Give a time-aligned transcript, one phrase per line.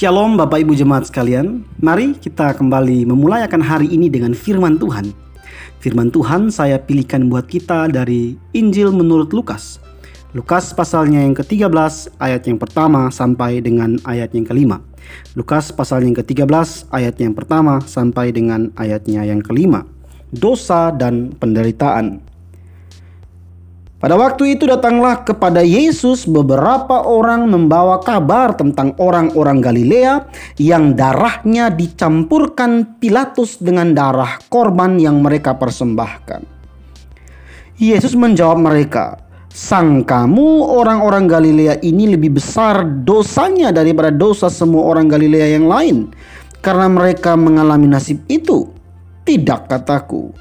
[0.00, 1.60] Shalom Bapak Ibu Jemaat sekalian.
[1.76, 5.12] Mari kita kembali memulai akan hari ini dengan firman Tuhan.
[5.76, 9.76] Firman Tuhan saya pilihkan buat kita dari Injil menurut Lukas.
[10.32, 14.80] Lukas pasalnya yang ke-13 ayat yang pertama sampai dengan ayat yang kelima.
[15.36, 19.84] Lukas pasalnya yang ke-13 ayat yang pertama sampai dengan ayatnya yang kelima.
[20.32, 22.29] Dosa dan penderitaan.
[24.00, 30.24] Pada waktu itu datanglah kepada Yesus beberapa orang membawa kabar tentang orang-orang Galilea
[30.56, 36.48] yang darahnya dicampurkan Pilatus dengan darah korban yang mereka persembahkan.
[37.76, 39.20] Yesus menjawab mereka,
[39.52, 46.08] Sang kamu orang-orang Galilea ini lebih besar dosanya daripada dosa semua orang Galilea yang lain
[46.64, 48.72] karena mereka mengalami nasib itu.
[49.28, 50.32] Tidak kataku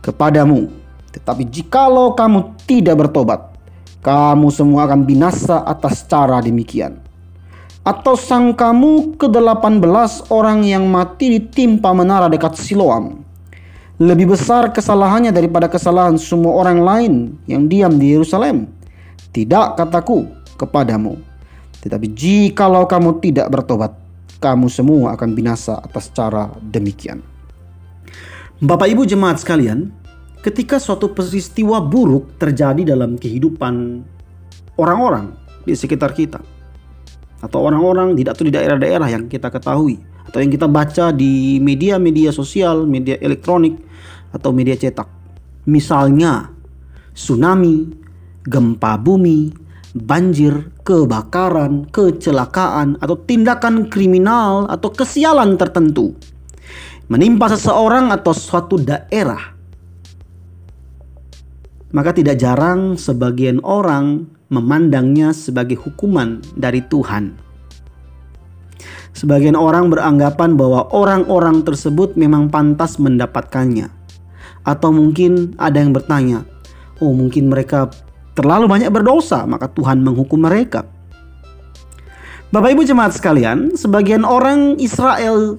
[0.00, 0.83] kepadamu
[1.14, 3.54] tetapi jikalau kamu tidak bertobat,
[4.02, 6.98] kamu semua akan binasa atas cara demikian.
[7.86, 13.22] Atau sang kamu ke-18 orang yang mati ditimpa menara dekat Siloam.
[14.02, 17.12] Lebih besar kesalahannya daripada kesalahan semua orang lain
[17.46, 18.66] yang diam di Yerusalem.
[19.30, 20.26] Tidak kataku
[20.58, 21.14] kepadamu.
[21.78, 23.94] Tetapi jikalau kamu tidak bertobat,
[24.42, 27.22] kamu semua akan binasa atas cara demikian.
[28.58, 29.92] Bapak Ibu jemaat sekalian,
[30.44, 34.04] ketika suatu peristiwa buruk terjadi dalam kehidupan
[34.76, 35.32] orang-orang
[35.64, 36.44] di sekitar kita
[37.40, 39.96] atau orang-orang di atau di daerah-daerah yang kita ketahui
[40.28, 43.80] atau yang kita baca di media-media sosial, media elektronik
[44.36, 45.08] atau media cetak.
[45.64, 46.52] Misalnya
[47.16, 47.88] tsunami,
[48.44, 49.48] gempa bumi,
[49.96, 56.12] banjir, kebakaran, kecelakaan atau tindakan kriminal atau kesialan tertentu
[57.08, 59.53] menimpa seseorang atau suatu daerah
[61.94, 67.38] maka tidak jarang sebagian orang memandangnya sebagai hukuman dari Tuhan.
[69.14, 73.86] Sebagian orang beranggapan bahwa orang-orang tersebut memang pantas mendapatkannya,
[74.66, 76.42] atau mungkin ada yang bertanya,
[76.98, 77.94] "Oh, mungkin mereka
[78.34, 80.90] terlalu banyak berdosa, maka Tuhan menghukum mereka."
[82.50, 85.54] Bapak Ibu jemaat sekalian, sebagian orang Israel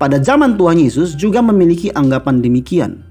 [0.00, 3.03] pada zaman Tuhan Yesus juga memiliki anggapan demikian.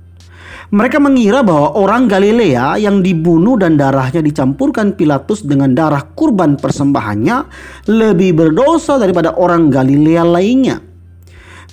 [0.73, 7.45] Mereka mengira bahwa orang Galilea yang dibunuh dan darahnya dicampurkan Pilatus dengan darah kurban persembahannya
[7.93, 10.81] lebih berdosa daripada orang Galilea lainnya.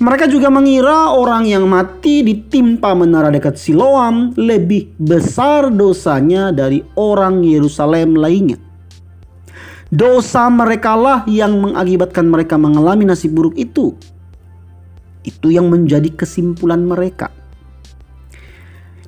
[0.05, 7.41] Mereka juga mengira orang yang mati ditimpa menara dekat Siloam lebih besar dosanya dari orang
[7.41, 8.61] Yerusalem lainnya.
[9.89, 13.97] Dosa merekalah yang mengakibatkan mereka mengalami nasib buruk itu.
[15.25, 17.40] Itu yang menjadi kesimpulan mereka.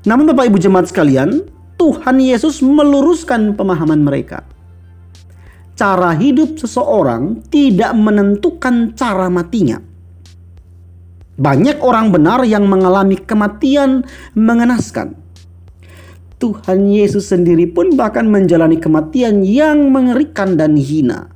[0.02, 1.46] Namun Bapak Ibu jemaat sekalian,
[1.78, 4.42] Tuhan Yesus meluruskan pemahaman mereka.
[5.78, 9.82] Cara hidup seseorang tidak menentukan cara matinya.
[11.38, 14.04] Banyak orang benar yang mengalami kematian
[14.36, 15.16] mengenaskan.
[16.42, 21.30] Tuhan Yesus sendiri pun bahkan menjalani kematian yang mengerikan dan hina.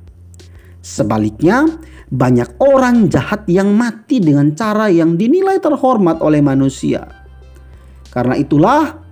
[0.83, 1.67] Sebaliknya,
[2.07, 7.16] banyak orang jahat yang mati dengan cara yang dinilai terhormat oleh manusia.
[8.11, 9.07] Karena itulah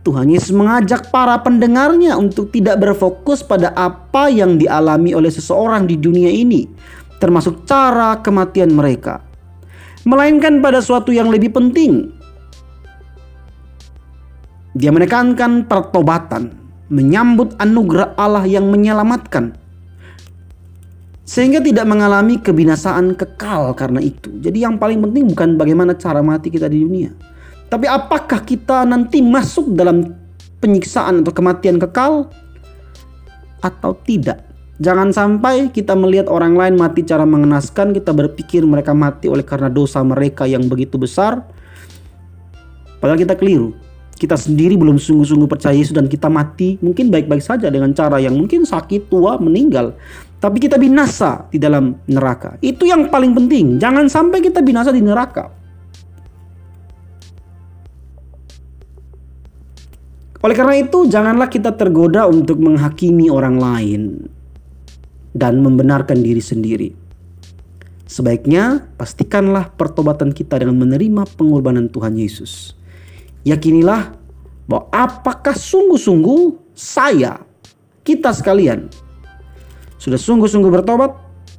[0.00, 6.00] Tuhan Yesus mengajak para pendengarnya untuk tidak berfokus pada apa yang dialami oleh seseorang di
[6.00, 6.64] dunia ini,
[7.20, 9.20] termasuk cara kematian mereka,
[10.08, 12.16] melainkan pada suatu yang lebih penting.
[14.72, 16.56] Dia menekankan pertobatan,
[16.88, 19.52] menyambut anugerah Allah yang menyelamatkan,
[21.28, 24.32] sehingga tidak mengalami kebinasaan kekal karena itu.
[24.40, 27.29] Jadi, yang paling penting bukan bagaimana cara mati kita di dunia
[27.70, 30.10] tapi apakah kita nanti masuk dalam
[30.58, 32.26] penyiksaan atau kematian kekal
[33.62, 34.42] atau tidak?
[34.82, 39.70] Jangan sampai kita melihat orang lain mati cara mengenaskan, kita berpikir mereka mati oleh karena
[39.70, 41.46] dosa mereka yang begitu besar.
[42.98, 43.76] Padahal kita keliru.
[44.18, 48.36] Kita sendiri belum sungguh-sungguh percaya Yesus dan kita mati mungkin baik-baik saja dengan cara yang
[48.36, 49.96] mungkin sakit, tua, meninggal.
[50.40, 52.56] Tapi kita binasa di dalam neraka.
[52.64, 53.80] Itu yang paling penting.
[53.80, 55.59] Jangan sampai kita binasa di neraka.
[60.40, 64.02] Oleh karena itu, janganlah kita tergoda untuk menghakimi orang lain
[65.36, 66.88] dan membenarkan diri sendiri.
[68.08, 72.72] Sebaiknya, pastikanlah pertobatan kita dengan menerima pengorbanan Tuhan Yesus.
[73.44, 74.16] Yakinilah
[74.64, 77.44] bahwa apakah sungguh-sungguh saya,
[78.02, 78.88] kita sekalian,
[80.00, 81.14] sudah sungguh-sungguh bertobat,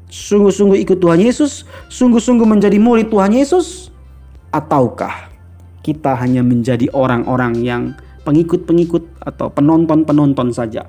[0.10, 3.94] sungguh-sungguh ikut Tuhan Yesus, sungguh-sungguh menjadi murid Tuhan Yesus,
[4.52, 5.32] ataukah
[5.86, 7.84] kita hanya menjadi orang-orang yang
[8.22, 10.86] pengikut-pengikut atau penonton-penonton saja.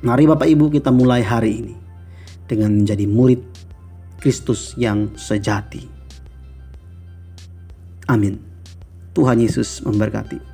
[0.00, 1.74] Mari Bapak Ibu kita mulai hari ini
[2.46, 3.42] dengan menjadi murid
[4.22, 5.84] Kristus yang sejati.
[8.08, 8.40] Amin.
[9.12, 10.47] Tuhan Yesus memberkati.